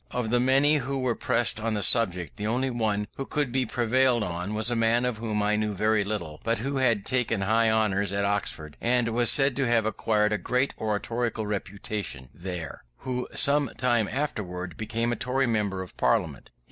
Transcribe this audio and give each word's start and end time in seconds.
Of 0.09 0.31
the 0.31 0.39
many 0.39 0.77
who 0.77 0.97
were 0.97 1.13
pressed 1.13 1.59
on 1.59 1.75
the 1.75 1.83
subject, 1.83 2.37
the 2.37 2.47
only 2.47 2.71
one 2.71 3.05
who 3.17 3.25
could 3.27 3.51
be 3.51 3.67
prevailed 3.67 4.23
on 4.23 4.55
was 4.55 4.71
a 4.71 4.75
man 4.75 5.05
of 5.05 5.17
whom 5.17 5.43
I 5.43 5.55
knew 5.55 5.75
very 5.75 6.03
little, 6.03 6.41
but 6.43 6.57
who 6.57 6.77
had 6.77 7.05
taken 7.05 7.41
high 7.41 7.69
honours 7.69 8.11
at 8.11 8.25
Oxford 8.25 8.77
and 8.81 9.09
was 9.09 9.29
said 9.29 9.55
to 9.57 9.67
have 9.67 9.85
acquired 9.85 10.33
a 10.33 10.39
great 10.39 10.73
oratorical 10.79 11.45
reputation 11.45 12.31
there; 12.33 12.83
who 13.05 13.27
some 13.35 13.69
time 13.77 14.07
afterwards 14.11 14.73
became 14.73 15.11
a 15.11 15.15
Tory 15.15 15.45
member 15.45 15.83
of 15.83 15.95
Parliament. 15.97 16.49